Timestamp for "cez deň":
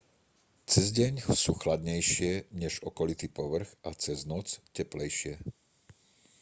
0.71-1.13